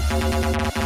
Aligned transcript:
Música 0.00 0.77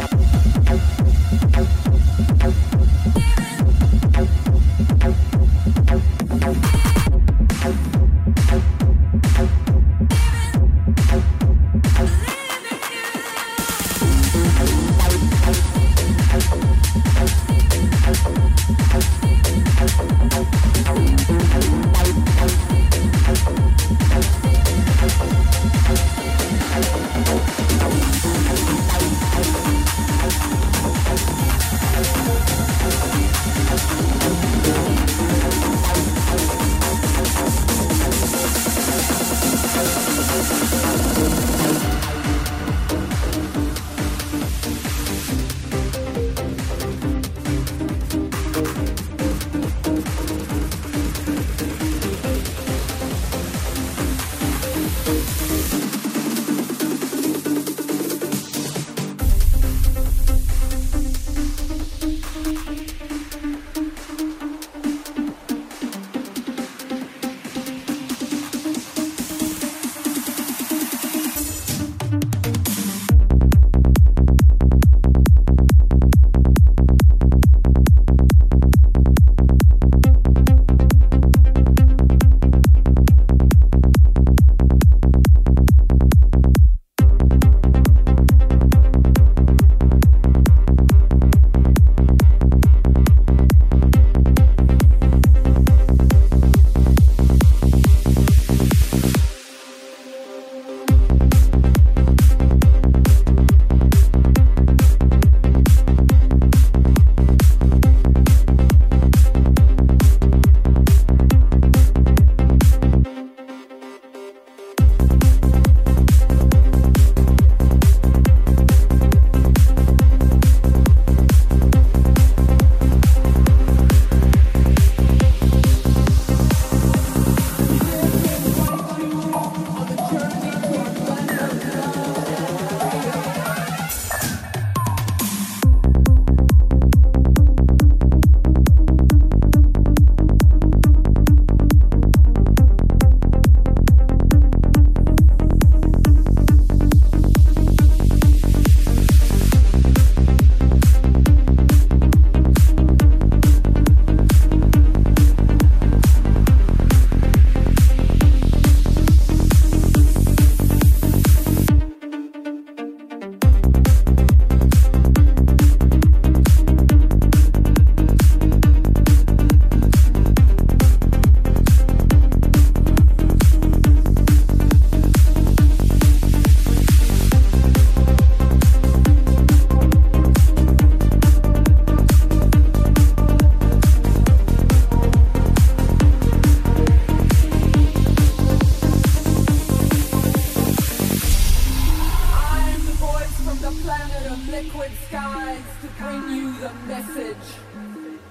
planet 194.13 194.31
of 194.31 194.49
liquid 194.49 194.91
skies 195.07 195.63
to 195.81 195.87
bring 195.99 196.29
you 196.29 196.53
the 196.59 196.71
message. 196.87 197.47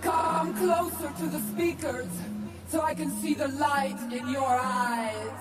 Come 0.00 0.54
closer 0.54 1.12
to 1.18 1.26
the 1.26 1.40
speakers 1.52 2.08
so 2.68 2.82
I 2.82 2.94
can 2.94 3.10
see 3.20 3.34
the 3.34 3.48
light 3.48 3.98
in 4.12 4.28
your 4.28 4.48
eyes. 4.48 5.38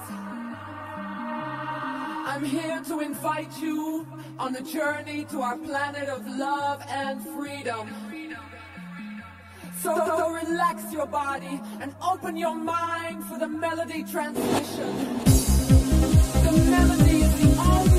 I'm 2.31 2.43
here 2.43 2.81
to 2.87 2.99
invite 3.01 3.61
you 3.61 4.07
on 4.39 4.55
a 4.55 4.61
journey 4.61 5.25
to 5.25 5.41
our 5.41 5.57
planet 5.57 6.09
of 6.09 6.25
love 6.27 6.81
and 6.89 7.21
freedom. 7.35 7.89
So, 9.77 9.95
so 9.95 10.31
relax 10.31 10.91
your 10.93 11.07
body 11.07 11.59
and 11.81 11.93
open 12.01 12.37
your 12.37 12.55
mind 12.55 13.23
for 13.25 13.39
the 13.39 13.47
melody 13.47 14.03
transmission. 14.03 14.93
The 16.45 16.51
melody 16.69 17.21
is 17.21 17.33
the 17.41 17.61
only 17.61 17.90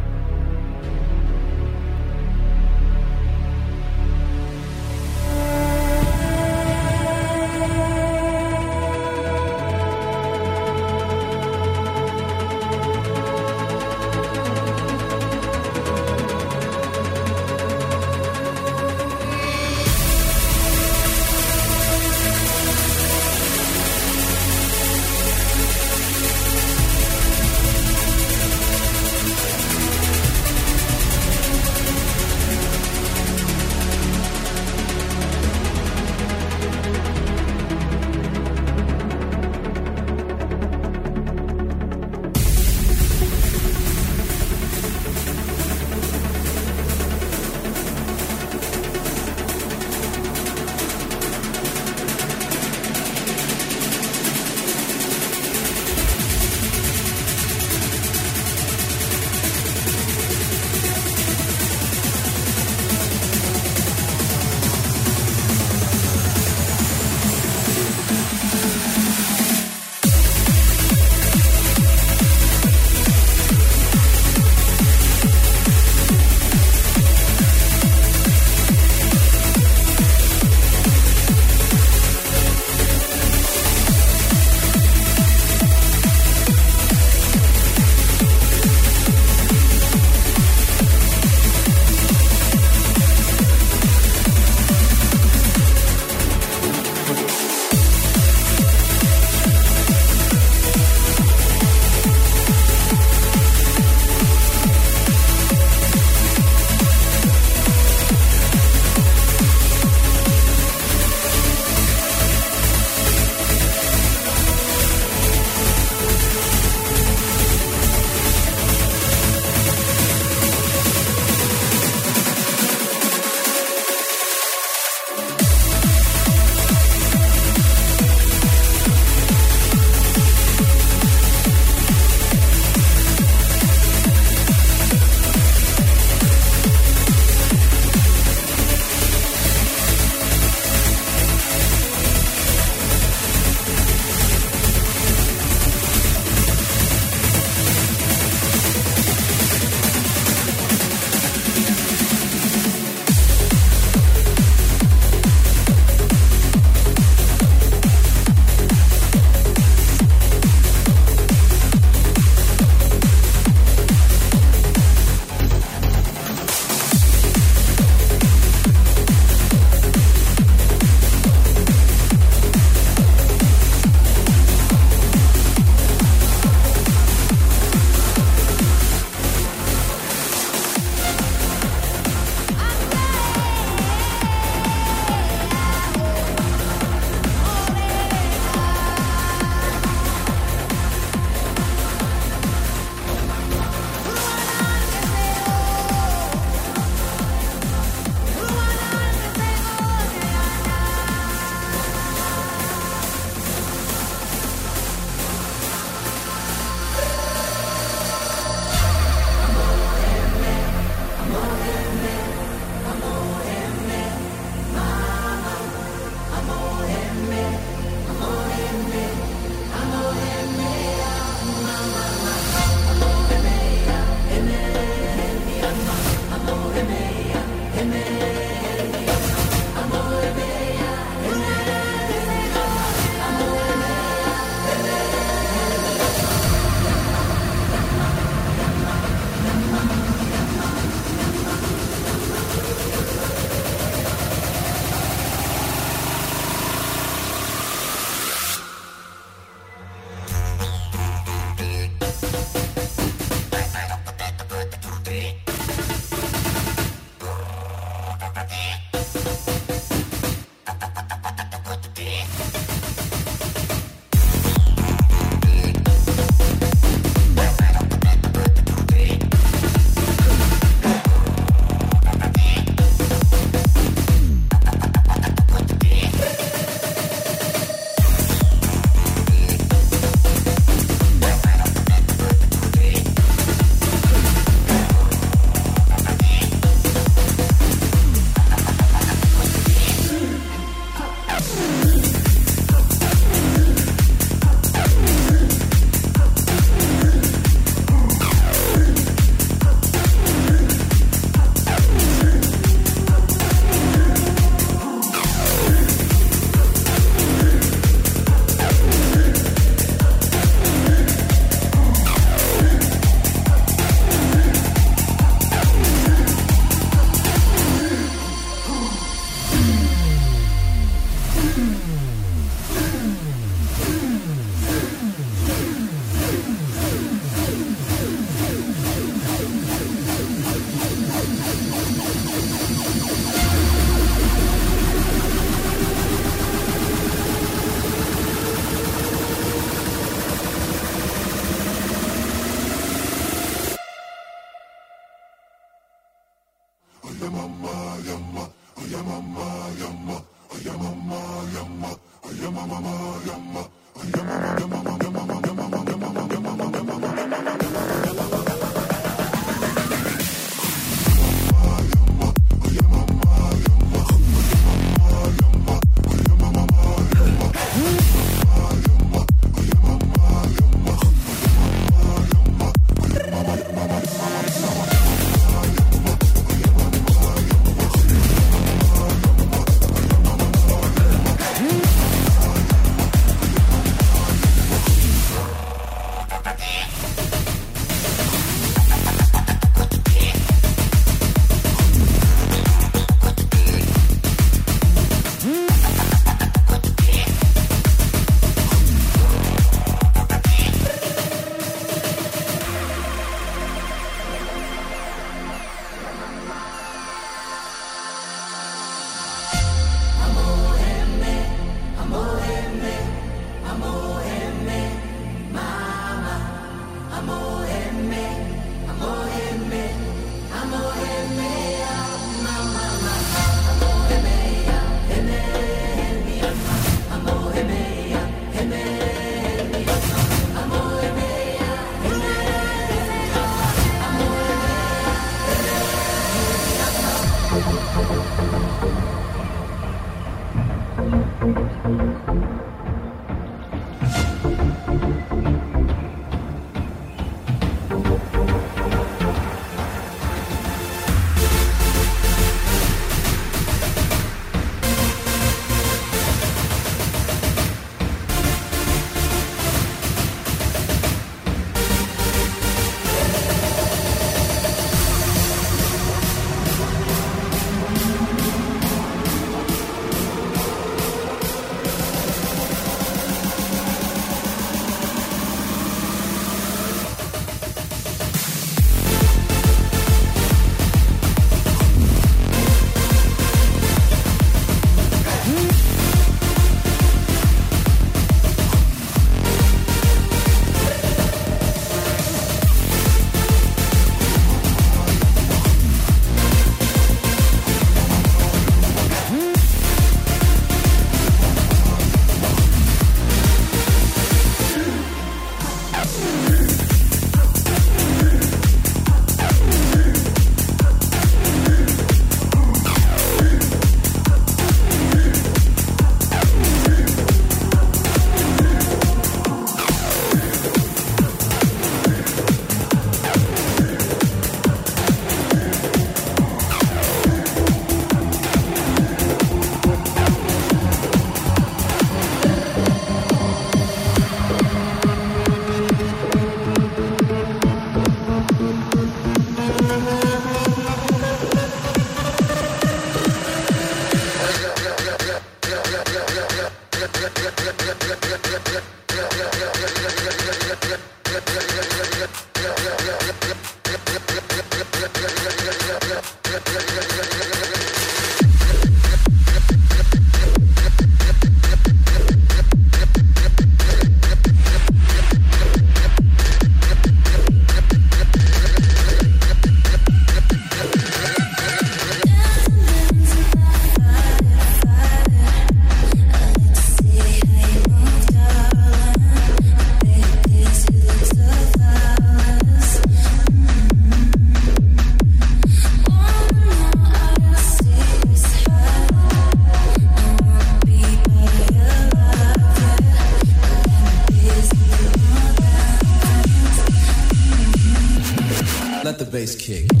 I 599.41 600.00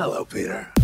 Hello, 0.00 0.24
Peter. 0.24 0.79